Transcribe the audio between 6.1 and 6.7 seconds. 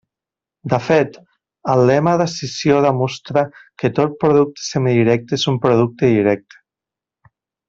directe.